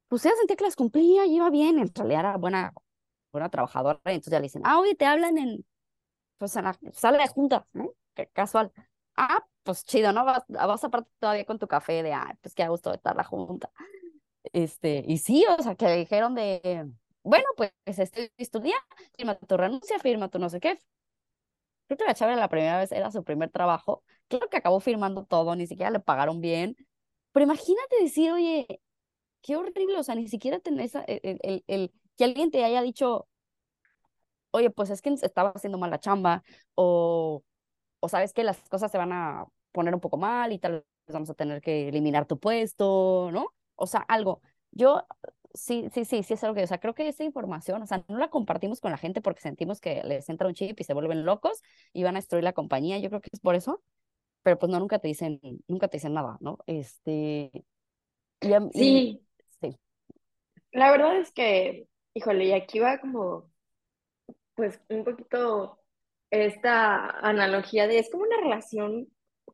pues 0.08 0.26
ella 0.26 0.36
sentía 0.38 0.56
que 0.56 0.64
las 0.66 0.76
cumplía 0.76 1.26
y 1.26 1.36
iba 1.38 1.50
bien, 1.50 1.80
en 1.80 1.94
realidad 1.94 2.20
era 2.22 2.38
buena, 2.38 2.74
buena 3.32 3.50
trabajadora, 3.50 4.00
y 4.06 4.10
entonces 4.12 4.32
ya 4.32 4.40
le 4.40 4.44
dicen, 4.46 4.62
ah, 4.66 4.80
oye, 4.80 4.96
te 4.96 5.06
hablan 5.06 5.38
en, 5.38 5.66
pues 6.38 6.56
en 6.56 6.66
la 6.66 6.78
sala 6.94 7.20
de 7.20 7.28
juntas, 7.30 7.64
¿no? 7.74 7.92
Qué 8.16 8.28
casual. 8.28 8.72
Ah, 9.18 9.46
pues 9.64 9.86
chido, 9.86 10.14
¿no? 10.14 10.26
Vas, 10.26 10.44
vas 10.50 10.84
aparte 10.84 11.10
todavía 11.20 11.46
con 11.46 11.60
tu 11.60 11.68
café 11.68 12.04
de, 12.04 12.14
ah, 12.14 12.38
pues 12.42 12.56
qué 12.56 12.68
gusto 12.68 12.92
de 12.92 12.98
estar 12.98 13.16
la 13.16 13.24
junta. 13.24 13.72
Este, 14.54 15.04
y 15.08 15.18
sí, 15.18 15.46
o 15.58 15.62
sea, 15.64 15.76
que 15.76 15.86
le 15.88 15.98
dijeron 15.98 16.36
de, 16.36 16.90
bueno, 17.26 17.46
pues 17.58 17.72
este 17.88 18.32
día, 18.62 18.76
firma 19.18 19.36
tu 19.38 19.58
renuncia, 19.58 20.00
firma 20.00 20.30
tu 20.30 20.40
no 20.40 20.50
sé 20.50 20.60
qué. 20.62 20.80
Creo 21.88 21.98
que 21.98 22.06
la 22.06 22.16
chava 22.16 22.36
la 22.36 22.50
primera 22.50 22.80
vez 22.80 22.92
era 22.92 23.12
su 23.12 23.24
primer 23.24 23.52
trabajo, 23.52 24.04
creo 24.28 24.50
que 24.50 24.58
acabó 24.58 24.80
firmando 24.80 25.26
todo, 25.26 25.56
ni 25.56 25.68
siquiera 25.68 25.92
le 25.92 26.00
pagaron 26.00 26.42
bien. 26.42 26.76
Pero 27.32 27.44
imagínate 27.46 27.98
decir, 28.02 28.32
oye, 28.32 28.82
qué 29.42 29.58
horrible, 29.58 30.00
o 30.00 30.04
sea, 30.04 30.16
ni 30.16 30.28
siquiera 30.30 30.60
tener 30.60 30.86
esa, 30.86 31.04
el, 31.06 31.40
el- 31.44 31.64
el- 31.68 31.94
que 32.18 32.26
alguien 32.26 32.52
te 32.52 32.64
haya 32.66 32.82
dicho, 32.84 33.28
oye, 34.52 34.70
pues 34.70 34.90
es 34.90 35.02
que 35.02 35.10
estaba 35.22 35.50
haciendo 35.56 35.78
mal 35.78 35.92
la 35.92 36.00
chamba, 36.00 36.44
o, 36.76 37.44
o 38.00 38.10
sabes 38.10 38.34
que 38.34 38.44
las 38.44 38.60
cosas 38.70 38.92
se 38.92 38.98
van 38.98 39.14
a 39.14 39.46
poner 39.72 39.94
un 39.96 40.02
poco 40.02 40.18
mal 40.18 40.52
y 40.54 40.60
tal 40.60 40.74
vez 40.74 40.84
vamos 41.14 41.30
a 41.30 41.34
tener 41.36 41.62
que 41.62 41.90
eliminar 41.90 42.26
tu 42.28 42.40
puesto, 42.40 43.30
¿no? 43.32 43.48
O 43.76 43.88
sea, 43.88 44.02
algo. 44.02 44.42
Yo, 44.72 45.06
sí, 45.56 45.88
sí, 45.94 46.06
sí, 46.06 46.24
sí 46.24 46.34
es 46.34 46.44
algo 46.44 46.56
que, 46.56 46.64
o 46.64 46.68
sea, 46.68 46.80
creo 46.80 46.94
que 46.96 47.08
esa 47.08 47.24
información, 47.24 47.82
o 47.82 47.88
sea, 47.88 48.04
no 48.08 48.18
la 48.18 48.30
compartimos 48.30 48.82
con 48.82 48.92
la 48.92 48.98
gente 48.98 49.22
porque 49.22 49.42
sentimos 49.42 49.82
que 49.82 50.04
les 50.04 50.30
entra 50.30 50.48
un 50.48 50.54
chip 50.54 50.80
y 50.80 50.84
se 50.84 50.94
vuelven 50.94 51.26
locos 51.26 51.62
y 51.94 52.04
van 52.04 52.16
a 52.16 52.20
destruir 52.20 52.44
la 52.44 52.54
compañía, 52.54 53.00
yo 53.00 53.10
creo 53.10 53.22
que 53.22 53.30
es 53.34 53.40
por 53.40 53.56
eso, 53.56 53.84
pero 54.44 54.60
pues 54.60 54.72
no, 54.72 54.80
nunca 54.80 55.00
te 55.00 55.08
dicen, 55.10 55.42
nunca 55.68 55.90
te 55.90 55.98
dicen 55.98 56.14
nada, 56.16 56.38
¿no? 56.42 56.60
Este, 56.68 57.52
y, 58.42 58.54
a- 58.54 58.70
y 58.74 59.02
Sí, 59.02 59.26
sí, 59.62 59.80
la 60.72 60.92
verdad 60.92 61.18
es 61.20 61.32
que, 61.34 61.88
híjole, 62.14 62.46
y 62.46 62.54
aquí 62.54 62.80
va 62.80 63.00
como, 63.00 63.52
pues 64.56 64.80
un 64.90 65.04
poquito 65.06 65.80
esta 66.32 67.10
analogía 67.22 67.88
de 67.88 68.00
es 68.00 68.10
como 68.12 68.24
una 68.26 68.38
relación 68.42 69.08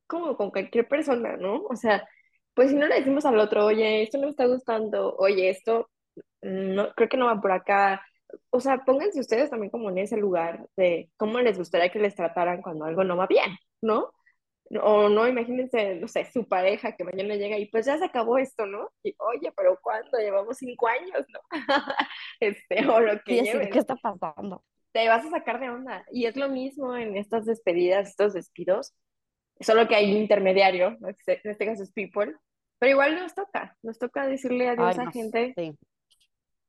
como 0.08 0.38
con 0.38 0.52
cualquier 0.52 0.88
persona, 0.88 1.38
¿no? 1.38 1.64
O 1.70 1.76
sea, 1.76 2.08
pues 2.54 2.72
si 2.72 2.76
no 2.78 2.88
le 2.88 2.96
decimos 2.98 3.26
al 3.26 3.40
otro, 3.40 3.66
oye, 3.68 4.04
esto 4.04 4.18
no 4.20 4.26
me 4.26 4.32
está 4.32 4.48
gustando, 4.48 5.16
oye, 5.18 5.50
esto 5.52 5.90
no, 6.42 6.94
creo 6.94 7.10
que 7.10 7.18
no 7.18 7.28
va 7.28 7.42
por 7.42 7.52
acá. 7.52 8.02
O 8.50 8.60
sea, 8.60 8.84
pónganse 8.86 9.20
ustedes 9.20 9.50
también 9.50 9.70
como 9.70 9.90
en 9.90 9.98
ese 9.98 10.18
lugar 10.18 10.66
de 10.78 11.10
cómo 11.18 11.40
les 11.40 11.58
gustaría 11.58 11.90
que 11.90 12.00
les 12.00 12.16
trataran 12.16 12.62
cuando 12.62 12.86
algo 12.86 13.04
no 13.04 13.18
va 13.18 13.28
bien, 13.28 13.58
¿no? 13.82 14.12
O 14.82 15.10
no, 15.10 15.28
imagínense, 15.28 15.96
no 15.96 16.08
sé, 16.08 16.26
su 16.32 16.48
pareja 16.48 16.96
que 16.96 17.04
mañana 17.04 17.36
llega 17.36 17.58
y 17.58 17.66
pues 17.66 17.86
ya 17.86 17.98
se 17.98 18.06
acabó 18.06 18.38
esto, 18.38 18.66
¿no? 18.66 18.90
Y 19.04 19.14
oye, 19.18 19.52
pero 19.56 19.78
¿cuándo? 19.82 20.18
Llevamos 20.18 20.58
cinco 20.58 20.88
años, 20.88 21.26
¿no? 21.28 21.40
este, 22.40 22.88
o 22.88 23.02
lo 23.02 23.20
que 23.22 23.44
sí, 23.44 23.70
¿Qué 23.70 23.80
está 23.80 23.96
pasando? 23.98 24.64
Te 24.94 25.10
vas 25.10 25.26
a 25.26 25.30
sacar 25.30 25.60
de 25.60 25.70
onda. 25.70 26.06
Y 26.12 26.26
es 26.26 26.38
lo 26.38 26.48
mismo 26.48 26.96
en 26.96 27.18
estas 27.18 27.46
despedidas, 27.46 28.10
estos 28.10 28.34
despidos, 28.34 28.94
solo 29.60 29.88
que 29.88 29.96
hay 29.96 30.12
un 30.12 30.18
intermediario, 30.18 30.98
¿no? 31.00 31.10
en 31.10 31.16
este 31.26 31.66
caso 31.66 31.84
es 31.84 31.92
People, 31.92 32.34
pero 32.80 32.92
igual 32.92 33.16
nos 33.16 33.36
toca, 33.36 33.78
nos 33.84 34.00
toca 34.00 34.26
decirle 34.26 34.70
adiós 34.70 34.98
a 34.98 35.12
gente 35.12 35.54
sí. 35.56 35.78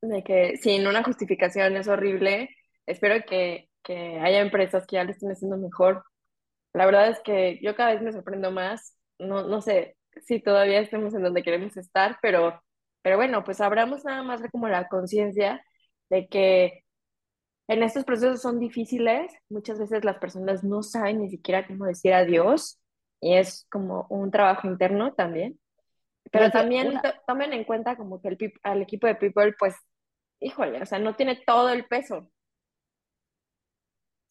De 0.02 0.22
que 0.22 0.56
sin 0.58 0.86
una 0.86 1.02
justificación 1.02 1.76
es 1.76 1.88
horrible. 1.88 2.50
Espero 2.86 3.24
que, 3.26 3.70
que 3.82 4.18
haya 4.20 4.40
empresas 4.40 4.86
que 4.86 4.96
ya 4.96 5.04
lo 5.04 5.12
estén 5.12 5.30
haciendo 5.30 5.56
mejor, 5.56 6.04
la 6.74 6.86
verdad 6.86 7.08
es 7.08 7.20
que 7.20 7.58
yo 7.62 7.76
cada 7.76 7.92
vez 7.92 8.02
me 8.02 8.12
sorprendo 8.12 8.50
más. 8.50 8.96
No, 9.18 9.46
no 9.46 9.60
sé 9.60 9.96
si 10.22 10.40
todavía 10.40 10.80
estemos 10.80 11.14
en 11.14 11.22
donde 11.22 11.42
queremos 11.42 11.76
estar, 11.76 12.18
pero, 12.22 12.62
pero 13.02 13.16
bueno, 13.16 13.44
pues 13.44 13.60
abramos 13.60 14.04
nada 14.04 14.22
más 14.22 14.42
como 14.50 14.68
la 14.68 14.88
conciencia 14.88 15.64
de 16.10 16.28
que 16.28 16.84
en 17.68 17.82
estos 17.82 18.04
procesos 18.04 18.40
son 18.40 18.58
difíciles. 18.58 19.32
Muchas 19.48 19.78
veces 19.78 20.04
las 20.04 20.18
personas 20.18 20.64
no 20.64 20.82
saben 20.82 21.20
ni 21.20 21.30
siquiera 21.30 21.66
cómo 21.66 21.86
decir 21.86 22.14
adiós 22.14 22.80
y 23.20 23.34
es 23.34 23.66
como 23.70 24.06
un 24.08 24.30
trabajo 24.30 24.66
interno 24.66 25.12
también. 25.14 25.58
Pero 26.30 26.50
también 26.50 26.98
tomen 27.26 27.52
en 27.52 27.64
cuenta 27.64 27.96
como 27.96 28.20
que 28.20 28.28
el, 28.28 28.52
al 28.62 28.82
equipo 28.82 29.06
de 29.06 29.16
People, 29.16 29.54
pues, 29.58 29.74
híjole, 30.42 30.82
o 30.82 30.86
sea, 30.86 30.98
no 30.98 31.14
tiene 31.16 31.36
todo 31.36 31.70
el 31.70 31.86
peso. 31.86 32.28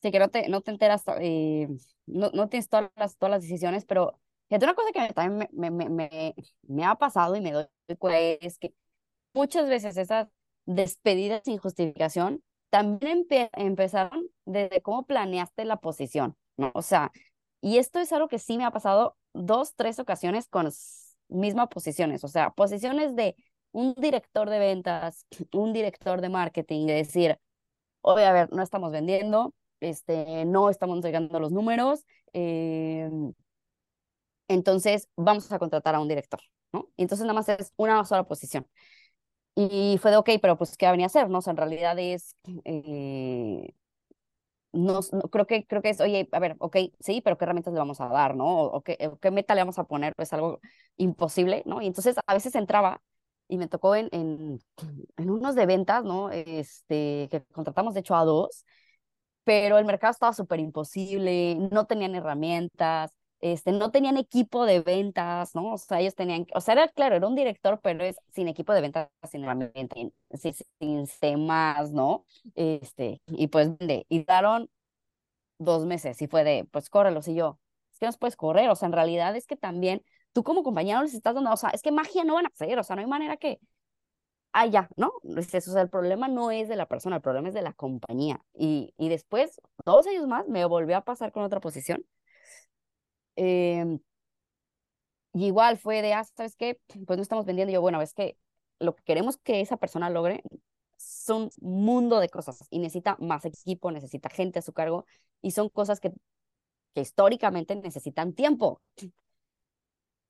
Sí, 0.01 0.11
que 0.11 0.19
no 0.19 0.29
te, 0.29 0.49
no 0.49 0.61
te 0.61 0.71
enteras, 0.71 1.03
eh, 1.19 1.67
no, 2.07 2.31
no 2.33 2.49
tienes 2.49 2.69
todas 2.69 2.89
las, 2.95 3.17
todas 3.17 3.31
las 3.31 3.41
decisiones, 3.43 3.85
pero 3.85 4.19
fíjate, 4.49 4.65
una 4.65 4.73
cosa 4.73 4.91
que 4.91 5.13
también 5.13 5.49
me, 5.53 5.69
me, 5.71 5.89
me, 5.89 6.35
me 6.63 6.85
ha 6.85 6.95
pasado 6.95 7.35
y 7.35 7.41
me 7.41 7.51
doy 7.51 7.67
cuenta 7.99 8.19
es 8.19 8.57
que 8.57 8.73
muchas 9.33 9.69
veces 9.69 9.97
esas 9.97 10.29
despedidas 10.65 11.41
sin 11.45 11.57
justificación 11.59 12.43
también 12.69 13.27
empezaron 13.53 14.27
desde 14.45 14.81
cómo 14.81 15.05
planeaste 15.05 15.65
la 15.65 15.77
posición, 15.77 16.37
¿no? 16.57 16.71
O 16.75 16.81
sea, 16.83 17.11
y 17.61 17.77
esto 17.77 17.99
es 17.99 18.13
algo 18.13 18.27
que 18.27 18.39
sí 18.39 18.57
me 18.57 18.65
ha 18.65 18.71
pasado 18.71 19.17
dos, 19.33 19.75
tres 19.75 19.99
ocasiones 19.99 20.47
con 20.49 20.69
mismas 21.29 21.67
posiciones, 21.69 22.23
o 22.23 22.27
sea, 22.27 22.51
posiciones 22.51 23.15
de 23.15 23.35
un 23.71 23.93
director 23.95 24.49
de 24.49 24.59
ventas, 24.59 25.25
un 25.53 25.73
director 25.73 26.21
de 26.21 26.29
marketing, 26.29 26.87
de 26.87 26.93
decir, 26.93 27.39
oye, 28.01 28.25
a 28.25 28.33
ver, 28.33 28.51
no 28.53 28.63
estamos 28.63 28.91
vendiendo, 28.91 29.53
este, 29.79 30.45
no 30.45 30.69
estamos 30.69 31.03
llegando 31.03 31.37
a 31.37 31.41
los 31.41 31.51
números, 31.51 32.05
eh, 32.33 33.09
entonces 34.47 35.07
vamos 35.15 35.51
a 35.51 35.59
contratar 35.59 35.95
a 35.95 35.99
un 36.01 36.07
director, 36.07 36.41
¿no? 36.73 36.89
Y 36.97 37.03
entonces 37.03 37.25
nada 37.25 37.33
más 37.33 37.49
es 37.49 37.73
una 37.77 38.03
sola 38.05 38.23
posición. 38.23 38.67
Y 39.55 39.97
fue 40.01 40.11
de, 40.11 40.17
ok, 40.17 40.29
pero 40.41 40.57
pues, 40.57 40.77
¿qué 40.77 40.89
venía 40.91 41.05
a 41.05 41.07
hacer? 41.07 41.29
No, 41.29 41.39
o 41.39 41.49
en 41.49 41.57
realidad 41.57 41.97
es, 41.99 42.35
eh, 42.65 43.73
no, 44.73 45.01
creo, 45.31 45.45
que, 45.47 45.65
creo 45.67 45.81
que 45.81 45.89
es, 45.89 45.99
oye, 45.99 46.29
a 46.31 46.39
ver, 46.39 46.55
ok, 46.59 46.77
sí, 46.99 47.21
pero 47.21 47.37
¿qué 47.37 47.45
herramientas 47.45 47.73
le 47.73 47.79
vamos 47.79 47.99
a 48.01 48.07
dar, 48.07 48.35
no? 48.35 48.63
O, 48.63 48.81
qué, 48.83 48.97
qué, 49.21 49.31
meta 49.31 49.53
le 49.55 49.61
vamos 49.61 49.79
a 49.79 49.83
poner, 49.85 50.15
pues 50.15 50.31
algo 50.33 50.61
imposible, 50.97 51.63
¿no? 51.65 51.81
Y 51.81 51.87
entonces 51.87 52.15
a 52.25 52.33
veces 52.33 52.55
entraba 52.55 53.01
y 53.51 53.57
me 53.57 53.67
tocó 53.67 53.95
en, 53.95 54.09
en, 54.13 54.61
en 55.17 55.29
unos 55.29 55.55
de 55.55 55.65
ventas, 55.65 56.03
¿no? 56.05 56.31
Este, 56.31 57.27
que 57.29 57.43
contratamos 57.51 57.93
de 57.93 57.99
hecho 57.99 58.15
a 58.15 58.23
dos, 58.25 58.65
pero 59.43 59.77
el 59.77 59.85
mercado 59.85 60.11
estaba 60.11 60.33
súper 60.33 60.59
imposible, 60.59 61.55
no 61.71 61.85
tenían 61.85 62.15
herramientas, 62.15 63.11
este, 63.41 63.71
no 63.71 63.91
tenían 63.91 64.17
equipo 64.17 64.65
de 64.65 64.81
ventas, 64.81 65.55
¿no? 65.55 65.73
O 65.73 65.77
sea, 65.77 65.99
ellos 65.99 66.15
tenían, 66.15 66.45
o 66.53 66.61
sea, 66.61 66.73
era 66.75 66.87
claro, 66.89 67.15
era 67.15 67.27
un 67.27 67.35
director, 67.35 67.79
pero 67.83 68.03
es 68.03 68.17
sin 68.33 68.47
equipo 68.47 68.73
de 68.73 68.81
ventas, 68.81 69.09
sin 69.31 69.43
herramienta, 69.43 69.95
sin, 69.95 70.53
sin 70.79 71.07
sistemas, 71.07 71.91
¿no? 71.91 72.25
Este, 72.55 73.21
y 73.27 73.47
pues, 73.47 73.71
y 74.09 74.23
daron 74.25 74.69
dos 75.59 75.85
meses 75.85 76.21
y 76.21 76.27
fue 76.27 76.43
de, 76.43 76.65
pues 76.71 76.89
córrelos, 76.89 77.27
y 77.27 77.35
yo, 77.35 77.59
es 77.93 77.99
que 77.99 78.05
no 78.07 78.11
puedes 78.13 78.35
correr, 78.35 78.69
o 78.69 78.75
sea, 78.75 78.87
en 78.87 78.93
realidad 78.93 79.35
es 79.35 79.47
que 79.47 79.55
también 79.57 80.03
tú 80.33 80.43
como 80.43 80.63
compañero 80.63 81.01
les 81.01 81.13
estás 81.13 81.35
dando, 81.35 81.51
o 81.51 81.57
sea, 81.57 81.69
es 81.71 81.81
que 81.81 81.91
magia 81.91 82.23
no 82.23 82.35
van 82.35 82.45
a 82.45 82.49
hacer, 82.49 82.77
o 82.79 82.83
sea, 82.83 82.95
no 82.95 83.01
hay 83.01 83.07
manera 83.07 83.37
que, 83.37 83.59
ah, 84.53 84.65
ya, 84.67 84.89
¿no? 84.97 85.13
O 85.23 85.41
sea, 85.41 85.81
el 85.81 85.89
problema 85.89 86.27
no 86.27 86.51
es 86.51 86.69
de 86.69 86.75
la 86.75 86.87
persona, 86.87 87.17
el 87.17 87.21
problema 87.21 87.49
es 87.49 87.53
de 87.53 87.61
la 87.61 87.73
compañía. 87.73 88.41
Y, 88.53 88.93
y 88.97 89.09
después, 89.09 89.61
dos 89.85 90.07
años 90.07 90.27
más, 90.27 90.47
me 90.47 90.65
volvió 90.65 90.97
a 90.97 91.01
pasar 91.03 91.31
con 91.31 91.43
otra 91.43 91.59
posición. 91.61 92.05
Em, 93.35 93.99
y 95.33 95.45
igual 95.47 95.77
fue 95.77 96.01
de, 96.01 96.13
ah, 96.13 96.23
¿sabes 96.23 96.55
qué? 96.55 96.79
Pues 97.07 97.17
no 97.17 97.23
estamos 97.23 97.45
vendiendo. 97.45 97.71
Y 97.71 97.75
yo, 97.75 97.81
bueno, 97.81 98.01
es 98.01 98.13
que 98.13 98.37
lo 98.79 98.95
que 98.95 99.03
queremos 99.03 99.37
que 99.37 99.61
esa 99.61 99.77
persona 99.77 100.09
logre 100.09 100.43
son 100.97 101.49
un 101.61 101.85
mundo 101.85 102.19
de 102.19 102.29
cosas 102.29 102.67
y 102.69 102.79
necesita 102.79 103.17
más 103.19 103.45
equipo, 103.45 103.91
necesita 103.91 104.29
gente 104.29 104.59
a 104.59 104.61
su 104.61 104.73
cargo 104.73 105.05
y 105.41 105.51
son 105.51 105.69
cosas 105.69 105.99
que, 105.99 106.11
que 106.93 107.01
históricamente 107.01 107.75
necesitan 107.75 108.33
tiempo 108.33 108.81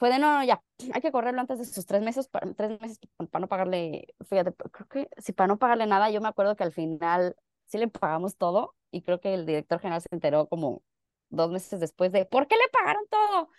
fue 0.02 0.10
de 0.10 0.18
no, 0.18 0.36
no, 0.36 0.44
ya, 0.44 0.64
hay 0.96 1.00
que 1.00 1.12
correrlo 1.12 1.42
antes 1.42 1.60
de 1.60 1.66
sus 1.66 1.86
tres 1.86 2.02
meses, 2.02 2.28
para, 2.28 2.52
tres 2.56 2.82
meses 2.82 2.98
para 3.30 3.40
no 3.40 3.48
pagarle, 3.48 4.08
fíjate, 4.28 4.52
creo 4.72 4.88
que 4.88 5.10
si 5.22 5.32
para 5.32 5.46
no 5.46 5.60
pagarle 5.60 5.86
nada, 5.86 6.10
yo 6.10 6.20
me 6.22 6.28
acuerdo 6.28 6.56
que 6.56 6.64
al 6.64 6.72
final 6.74 7.36
sí 7.68 7.78
le 7.78 7.88
pagamos 7.88 8.36
todo 8.36 8.74
y 8.90 9.04
creo 9.04 9.20
que 9.20 9.36
el 9.36 9.46
director 9.46 9.80
general 9.80 10.02
se 10.02 10.08
enteró 10.10 10.48
como 10.48 10.82
dos 11.30 11.52
meses 11.52 11.80
después 11.80 12.12
de, 12.12 12.26
¿por 12.26 12.48
qué 12.48 12.56
le 12.56 12.68
pagaron 12.72 13.04
todo? 13.12 13.50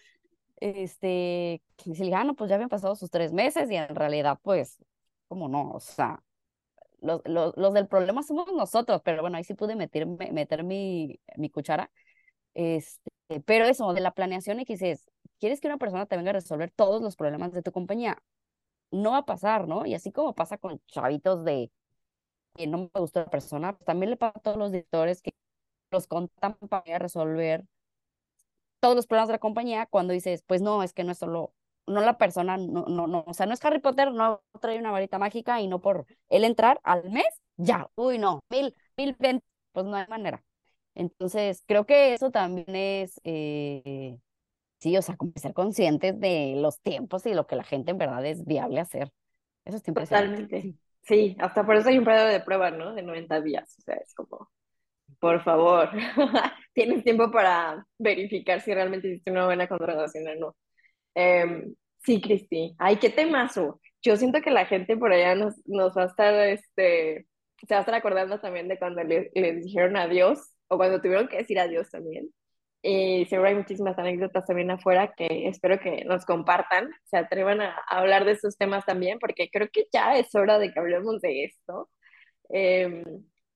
Este, 0.57 1.63
y 1.85 1.95
se 1.95 2.05
le 2.05 2.13
ah, 2.13 2.25
no, 2.25 2.35
pues 2.35 2.49
ya 2.49 2.57
habían 2.57 2.69
pasado 2.69 2.97
sus 2.97 3.09
tres 3.09 3.33
meses 3.33 3.71
y 3.71 3.77
en 3.77 3.95
realidad, 3.95 4.41
pues, 4.43 4.85
como 5.29 5.49
no, 5.49 5.71
o 5.71 5.79
sea, 5.79 6.25
los, 7.01 7.23
los, 7.25 7.57
los 7.57 7.73
del 7.73 7.87
problema 7.87 8.25
somos 8.25 8.53
nosotros, 8.53 9.01
pero 9.05 9.23
bueno, 9.23 9.37
ahí 9.37 9.45
sí 9.45 9.55
pude 9.55 9.77
meter, 9.77 10.09
meter 10.09 10.65
mi, 10.65 11.21
mi 11.37 11.51
cuchara. 11.51 11.93
Este, 12.55 13.13
pero 13.47 13.65
eso, 13.67 13.93
de 13.93 14.01
la 14.01 14.11
planeación 14.11 14.59
que 14.65 14.73
dices, 14.73 15.09
quieres 15.43 15.61
que 15.61 15.67
una 15.67 15.79
persona 15.79 16.07
te 16.07 16.17
venga 16.17 16.31
a 16.31 16.35
resolver 16.35 16.71
todos 16.71 17.03
los 17.03 17.17
problemas 17.17 17.53
de 17.53 17.63
tu 17.63 17.73
compañía. 17.73 18.23
No 18.93 19.13
va 19.13 19.19
a 19.19 19.27
pasar, 19.27 19.69
¿no? 19.69 19.87
Y 19.87 19.95
así 19.95 20.13
como 20.13 20.35
pasa 20.37 20.59
con 20.59 20.81
chavitos 20.87 21.45
de 21.45 21.73
que 22.55 22.69
no 22.69 22.91
me 22.95 23.01
gusta 23.01 23.23
la 23.23 23.31
persona, 23.31 23.73
pues 23.75 23.85
también 23.87 24.11
le 24.11 24.17
pasa 24.17 24.39
a 24.39 24.43
todos 24.43 24.57
los 24.57 24.73
directores 24.73 25.23
que 25.23 25.35
los 25.91 26.07
contan 26.07 26.55
para 26.71 26.99
resolver 27.01 27.65
todos 28.81 28.95
los 28.97 29.07
problemas 29.09 29.29
de 29.29 29.35
la 29.35 29.39
compañía 29.41 29.87
cuando 29.87 30.13
dices, 30.13 30.45
pues 30.47 30.63
no, 30.63 30.83
es 30.85 30.93
que 30.93 31.05
no 31.05 31.13
es 31.13 31.19
solo, 31.19 31.55
no 31.89 32.01
la 32.03 32.19
persona, 32.19 32.57
no, 32.57 32.85
no, 32.87 33.07
no, 33.09 33.25
o 33.27 33.35
sea, 33.35 33.47
no 33.47 33.55
es 33.55 33.65
Harry 33.65 33.81
Potter, 33.81 34.13
no 34.13 34.43
trae 34.61 34.79
una 34.79 34.93
varita 34.93 35.19
mágica 35.19 35.61
y 35.61 35.67
no 35.69 35.81
por 35.81 36.07
él 36.29 36.45
entrar 36.45 36.81
al 36.85 37.11
mes, 37.11 37.27
ya, 37.57 37.91
uy, 37.97 38.19
no, 38.19 38.41
mil, 38.51 38.75
mil, 38.97 39.17
pues 39.73 39.87
no 39.87 39.97
hay 39.97 40.07
manera. 40.09 40.45
Entonces, 40.95 41.65
creo 41.67 41.87
que 41.87 42.15
eso 42.15 42.31
también 42.31 42.75
es, 42.77 43.21
eh, 43.25 44.19
Sí, 44.83 44.97
o 44.97 45.03
sea, 45.03 45.17
como 45.17 45.31
ser 45.37 45.55
conscientes 45.55 46.19
de 46.19 46.55
los 46.57 46.81
tiempos 46.81 47.25
y 47.27 47.35
lo 47.35 47.47
que 47.47 47.55
la 47.55 47.63
gente 47.63 47.93
en 47.93 47.99
verdad 47.99 48.27
es 48.27 48.45
viable 48.45 48.81
hacer. 48.81 49.13
Eso 49.65 49.77
es 49.77 49.85
Totalmente. 49.85 50.75
Sí, 51.03 51.37
hasta 51.39 51.65
por 51.65 51.77
eso 51.77 51.89
hay 51.89 51.99
un 51.99 52.05
periodo 52.05 52.27
de 52.27 52.41
prueba, 52.41 52.73
¿no? 52.73 52.93
De 52.93 53.03
90 53.03 53.41
días. 53.43 53.77
O 53.79 53.83
sea, 53.83 53.95
es 53.95 54.13
como, 54.13 54.51
por 55.21 55.45
favor, 55.45 55.89
tienes 56.75 57.05
tiempo 57.05 57.31
para 57.31 57.87
verificar 57.97 58.61
si 58.61 58.75
realmente 58.75 59.07
hiciste 59.07 59.31
una 59.31 59.45
buena 59.45 59.69
contratación 59.69 60.27
o 60.27 60.35
no. 60.35 60.57
Em, 61.15 61.77
sí, 62.05 62.21
Cristi. 62.21 62.75
Ay, 62.77 62.97
qué 62.97 63.11
temazo. 63.11 63.81
Yo 64.03 64.17
siento 64.17 64.41
que 64.41 64.51
la 64.51 64.67
gente 64.67 64.97
por 64.97 65.13
allá 65.13 65.37
nos, 65.37 65.55
nos 65.65 65.97
va 65.97 66.03
a 66.03 66.07
estar, 66.07 66.35
este, 66.49 67.29
se 67.59 67.75
va 67.75 67.79
a 67.79 67.81
estar 67.83 67.95
acordando 67.95 68.41
también 68.41 68.67
de 68.67 68.81
cuando 68.81 69.05
les 69.05 69.65
dijeron 69.65 69.97
adiós 69.97 70.41
o 70.67 70.77
cuando 70.77 71.01
tuvieron 71.01 71.29
que 71.29 71.37
decir 71.37 71.61
adiós 71.61 71.89
también. 71.89 72.33
Y 72.83 73.27
seguro 73.27 73.49
hay 73.49 73.55
muchísimas 73.55 73.97
anécdotas 73.97 74.45
también 74.45 74.73
afuera 74.73 75.15
que 75.17 75.47
espero 75.47 75.79
que 75.79 76.05
nos 76.05 76.25
compartan, 76.27 76.91
se 77.05 77.17
atrevan 77.17 77.61
a, 77.61 77.77
hablar 77.89 78.25
de 78.25 78.33
estos 78.33 78.57
temas 78.59 78.85
también, 78.85 79.21
porque 79.21 79.49
creo 79.53 79.69
que 79.73 79.87
ya 79.93 80.17
es 80.17 80.35
hora 80.35 80.59
de 80.59 80.73
que 80.73 80.81
hablemos 80.81 81.21
de 81.21 81.45
esto 81.45 81.89
em, 82.49 83.05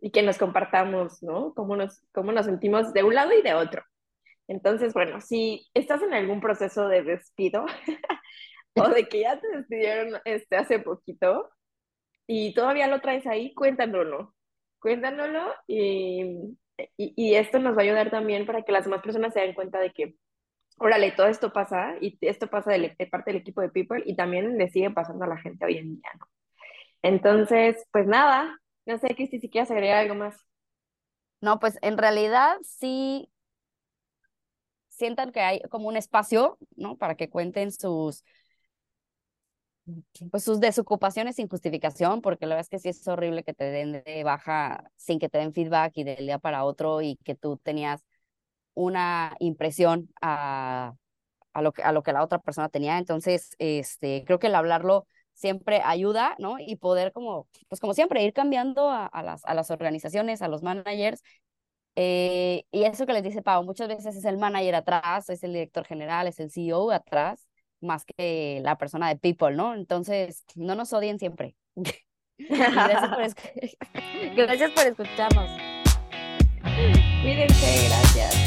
y 0.01 0.11
que 0.13 0.23
nos 0.23 0.39
compartamos, 0.39 1.23
¿no? 1.23 1.55
Cómo 1.55 1.77
nos, 1.77 2.01
cómo 2.13 2.31
nos 2.31 2.47
sentimos 2.47 2.93
de 2.93 3.03
un 3.03 3.15
lado 3.15 3.33
y 3.33 3.43
de 3.43 3.55
otro. 3.55 3.83
Entonces, 4.49 4.95
bueno, 4.95 5.21
si 5.21 5.67
estás 5.75 6.03
en 6.03 6.15
algún 6.15 6.41
proceso 6.41 6.89
de 6.89 7.03
despido 7.03 7.67
o 8.77 8.89
de 8.89 9.09
que 9.09 9.23
ya 9.23 9.41
te 9.41 9.49
despidieron 9.49 10.21
este, 10.25 10.57
hace 10.57 10.79
poquito 10.79 11.51
y 12.29 12.55
todavía 12.55 12.87
lo 12.89 13.01
traes 13.01 13.27
ahí, 13.27 13.55
cuéntanoslo. 13.55 14.35
cuéntanoslo 14.79 15.53
y, 15.67 16.57
y, 16.97 17.15
y 17.17 17.35
esto 17.37 17.59
nos 17.59 17.77
va 17.77 17.81
a 17.81 17.85
ayudar 17.85 18.11
también 18.11 18.47
para 18.47 18.63
que 18.63 18.73
las 18.73 18.85
demás 18.85 19.03
personas 19.03 19.33
se 19.33 19.41
den 19.41 19.55
cuenta 19.55 19.79
de 19.81 19.93
que, 19.93 20.17
órale, 20.79 21.13
todo 21.13 21.29
esto 21.29 21.53
pasa 21.53 21.97
y 22.01 22.19
esto 22.23 22.49
pasa 22.49 22.73
de, 22.73 22.95
de 22.99 23.07
parte 23.07 23.33
del 23.33 23.41
equipo 23.43 23.61
de 23.61 23.71
People 23.71 24.03
y 24.07 24.17
también 24.17 24.59
le 24.59 24.69
sigue 24.71 24.91
pasando 24.91 25.25
a 25.25 25.29
la 25.29 25.39
gente 25.39 25.65
hoy 25.65 25.79
en 25.79 25.97
día, 25.97 26.11
¿no? 26.19 26.27
Entonces, 27.03 27.87
pues 27.93 28.07
nada, 28.07 28.59
no 28.87 28.99
sé, 28.99 29.15
Cristi, 29.15 29.41
si 29.41 29.51
quieres 29.51 29.71
agregar 29.71 29.99
algo 29.99 30.15
más. 30.15 30.37
No, 31.41 31.61
pues 31.61 31.79
en 31.83 31.99
realidad 31.99 32.57
sí 32.63 33.31
sientan 34.89 35.31
que 35.33 35.41
hay 35.41 35.61
como 35.71 35.89
un 35.89 35.97
espacio, 35.97 36.59
¿no? 36.77 36.97
Para 36.97 37.17
que 37.17 37.29
cuenten 37.31 37.71
sus, 37.71 38.25
pues 40.31 40.45
sus 40.45 40.61
desocupaciones 40.61 41.37
sin 41.37 41.49
justificación, 41.49 42.21
porque 42.21 42.47
la 42.47 42.57
verdad 42.57 42.63
es 42.63 42.69
que 42.69 42.79
sí 42.79 42.89
es 42.89 43.07
horrible 43.09 43.45
que 43.45 43.55
te 43.55 43.65
den 43.65 44.03
de 44.05 44.25
baja 44.25 44.91
sin 44.97 45.19
que 45.19 45.29
te 45.29 45.39
den 45.39 45.53
feedback 45.53 45.93
y 45.97 46.05
del 46.05 46.27
día 46.27 46.39
para 46.39 46.65
otro 46.65 47.03
y 47.03 47.17
que 47.25 47.35
tú 47.35 47.57
tenías 47.59 48.05
una 48.75 49.37
impresión 49.41 50.11
a, 50.21 50.95
a, 51.55 51.63
lo, 51.63 51.73
que, 51.73 51.83
a 51.83 51.93
lo 51.93 52.03
que 52.03 52.13
la 52.13 52.25
otra 52.25 52.41
persona 52.41 52.69
tenía. 52.69 52.99
Entonces, 52.99 53.51
este, 53.59 54.25
creo 54.27 54.39
que 54.39 54.49
el 54.49 54.55
hablarlo 54.57 55.07
siempre 55.35 55.83
ayuda, 55.85 56.37
¿no? 56.39 56.57
Y 56.59 56.77
poder 56.77 57.13
como, 57.13 57.49
pues 57.69 57.81
como 57.81 57.95
siempre, 57.95 58.25
ir 58.25 58.33
cambiando 58.33 58.91
a, 58.91 59.07
a 59.07 59.23
las, 59.23 59.45
a 59.45 59.55
las 59.55 59.71
organizaciones, 59.71 60.43
a 60.43 60.49
los 60.49 60.63
managers. 60.63 61.23
Eh, 61.97 62.65
y 62.71 62.85
eso 62.85 63.07
que 63.07 63.13
les 63.15 63.23
dice 63.23 63.43
Pau, 63.43 63.65
muchas 63.65 63.89
veces 63.89 64.17
es 64.17 64.25
el 64.25 64.39
manager 64.39 64.75
atrás, 64.77 65.31
es 65.31 65.43
el 65.43 65.53
director 65.55 65.85
general, 65.87 66.27
es 66.27 66.41
el 66.41 66.51
CEO 66.51 66.91
atrás, 66.91 67.46
más 67.81 68.05
que 68.05 68.61
la 68.63 68.79
persona 68.79 69.09
de 69.09 69.17
people, 69.17 69.55
¿no? 69.55 69.75
Entonces, 69.75 70.45
no 70.55 70.75
nos 70.75 70.93
odien 70.93 71.19
siempre. 71.19 71.57
gracias, 72.39 73.35
por 73.35 74.37
gracias 74.37 74.71
por 74.73 74.87
escucharnos. 74.87 75.51
Cuídense, 77.23 77.89
gracias. 77.89 78.46